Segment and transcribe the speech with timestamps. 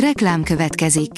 [0.00, 1.10] Reklám következik.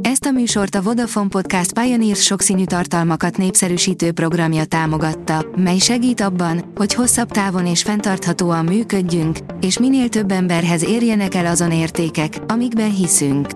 [0.00, 6.72] Ezt a műsort a Vodafone Podcast Pioneers sokszínű tartalmakat népszerűsítő programja támogatta, mely segít abban,
[6.74, 12.94] hogy hosszabb távon és fenntarthatóan működjünk, és minél több emberhez érjenek el azon értékek, amikben
[12.94, 13.48] hiszünk.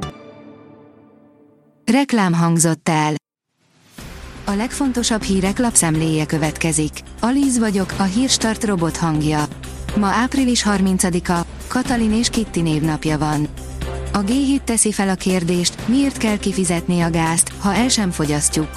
[1.85, 3.15] Reklám hangzott el.
[4.45, 6.93] A legfontosabb hírek lapszemléje következik.
[7.21, 9.45] Alíz vagyok, a hírstart robot hangja.
[9.97, 13.49] Ma április 30-a, Katalin és Kitti névnapja van.
[14.19, 18.69] A G7 teszi fel a kérdést, miért kell kifizetni a gázt, ha el sem fogyasztjuk.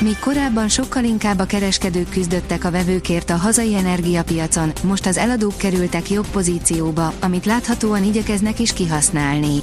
[0.00, 5.56] Míg korábban sokkal inkább a kereskedők küzdöttek a vevőkért a hazai energiapiacon, most az eladók
[5.56, 9.58] kerültek jobb pozícióba, amit láthatóan igyekeznek is kihasználni.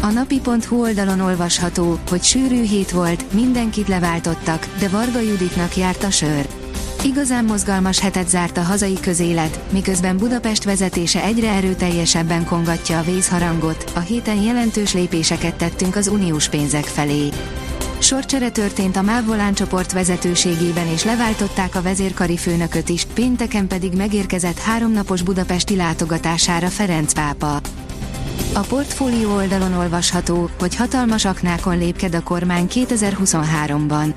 [0.00, 6.10] A napi.hu oldalon olvasható, hogy sűrű hét volt, mindenkit leváltottak, de Varga Juditnak járt a
[6.10, 6.63] sör.
[7.04, 13.92] Igazán mozgalmas hetet zárt a hazai közélet, miközben Budapest vezetése egyre erőteljesebben kongatja a vészharangot,
[13.94, 17.28] a héten jelentős lépéseket tettünk az uniós pénzek felé.
[17.98, 24.58] Sorcsere történt a Mávvolán csoport vezetőségében és leváltották a vezérkari főnököt is, pénteken pedig megérkezett
[24.58, 27.60] háromnapos budapesti látogatására Ferenc pápa.
[28.52, 34.14] A portfólió oldalon olvasható, hogy hatalmas aknákon lépked a kormány 2023-ban.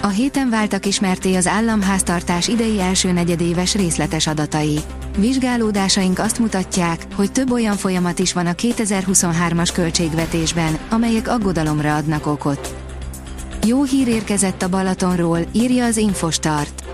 [0.00, 4.78] A héten váltak ismerté az államháztartás idei első negyedéves részletes adatai.
[5.18, 12.26] Vizsgálódásaink azt mutatják, hogy több olyan folyamat is van a 2023-as költségvetésben, amelyek aggodalomra adnak
[12.26, 12.74] okot.
[13.66, 16.84] Jó hír érkezett a Balatonról, írja az Infostart.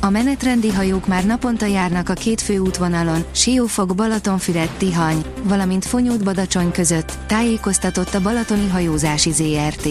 [0.00, 6.70] A menetrendi hajók már naponta járnak a két főútvonalon, Siófok Balatonfüred Tihany, valamint Fonyód Badacsony
[6.70, 9.88] között, tájékoztatott a Balatoni Hajózási ZRT.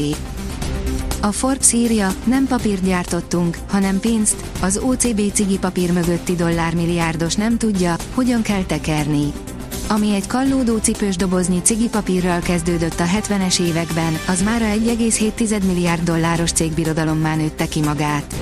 [1.22, 5.22] A Forbes írja, nem papírt gyártottunk, hanem pénzt, az OCB
[5.60, 9.34] papír mögötti dollármilliárdos nem tudja, hogyan kell tekerni.
[9.88, 16.04] Ami egy kallódó cipős doboznyi papírral kezdődött a 70-es években, az már a 1,7 milliárd
[16.04, 18.36] dolláros cégbirodalommá nőtte ki magát.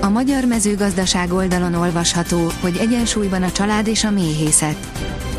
[0.00, 4.76] A magyar mezőgazdaság oldalon olvasható, hogy egyensúlyban a család és a méhészet.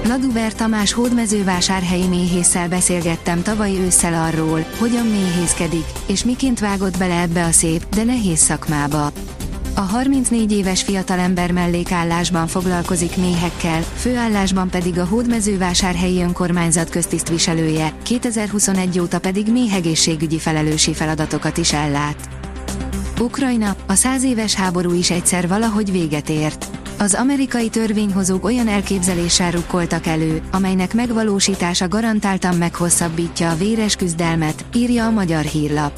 [0.07, 7.43] Laduber Tamás hódmezővásárhelyi méhésszel beszélgettem tavaly ősszel arról, hogyan méhészkedik, és miként vágott bele ebbe
[7.43, 9.11] a szép, de nehéz szakmába.
[9.75, 19.19] A 34 éves fiatalember mellékállásban foglalkozik méhekkel, főállásban pedig a hódmezővásárhelyi önkormányzat köztisztviselője, 2021 óta
[19.19, 22.29] pedig méhegészségügyi felelősi feladatokat is ellát.
[23.19, 26.72] Ukrajna, a száz éves háború is egyszer valahogy véget ért.
[27.03, 35.05] Az amerikai törvényhozók olyan elképzeléssel rukkoltak elő, amelynek megvalósítása garantáltan meghosszabbítja a véres küzdelmet, írja
[35.05, 35.91] a magyar hírlap.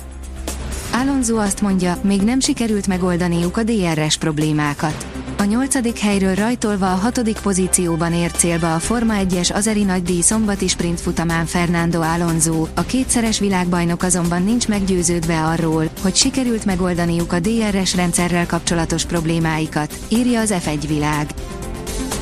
[0.93, 5.24] Alonso azt mondja, még nem sikerült megoldaniuk a DRS problémákat.
[5.45, 11.01] Nyolcadik helyről rajtolva a hatodik pozícióban ért célba a Forma 1-es Azeri nagydíj szombati sprint
[11.01, 17.95] futamán Fernando Alonso, a kétszeres világbajnok azonban nincs meggyőződve arról, hogy sikerült megoldaniuk a DRS
[17.95, 21.27] rendszerrel kapcsolatos problémáikat, írja az F1 világ.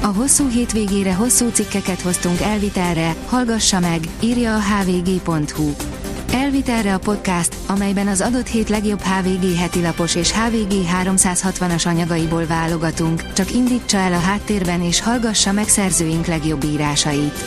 [0.01, 5.92] A hosszú hétvégére hosszú cikkeket hoztunk elvitelre, hallgassa meg, írja a hvg.hu.
[6.33, 10.73] Elvitelre a podcast, amelyben az adott hét legjobb HVG hetilapos és HVG
[11.03, 17.43] 360-as anyagaiból válogatunk, csak indítsa el a háttérben és hallgassa meg szerzőink legjobb írásait.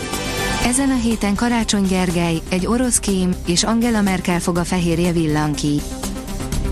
[0.64, 5.54] Ezen a héten Karácsony Gergely, egy orosz kém, és Angela Merkel fog a fehérje villan
[5.54, 5.80] ki.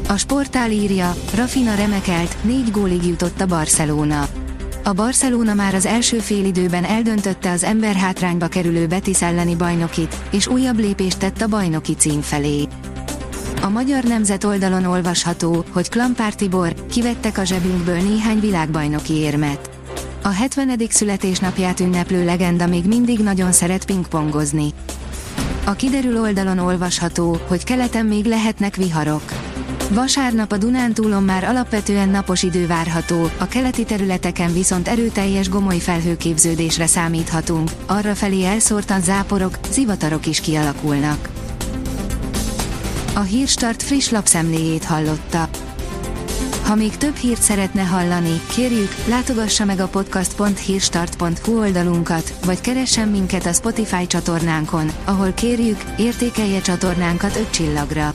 [0.09, 4.44] A sportál írja, Rafina remekelt, négy gólig jutott a Barcelona.
[4.87, 10.47] A Barcelona már az első félidőben eldöntötte az ember hátrányba kerülő Betis elleni bajnokit, és
[10.47, 12.69] újabb lépést tett a bajnoki cím felé.
[13.63, 19.71] A magyar nemzet oldalon olvasható, hogy Klampár Tibor, kivettek a zsebünkből néhány világbajnoki érmet.
[20.23, 20.81] A 70.
[20.89, 24.73] születésnapját ünneplő legenda még mindig nagyon szeret pingpongozni.
[25.65, 29.44] A kiderül oldalon olvasható, hogy keleten még lehetnek viharok.
[29.91, 36.87] Vasárnap a Dunántúlon már alapvetően napos idő várható, a keleti területeken viszont erőteljes gomoly felhőképződésre
[36.87, 41.29] számíthatunk, arra felé elszórtan záporok, zivatarok is kialakulnak.
[43.15, 45.49] A Hírstart friss lapszemléjét hallotta.
[46.65, 53.47] Ha még több hírt szeretne hallani, kérjük, látogassa meg a podcast.hírstart.hu oldalunkat, vagy keressen minket
[53.47, 58.15] a Spotify csatornánkon, ahol kérjük, értékelje csatornánkat 5 csillagra.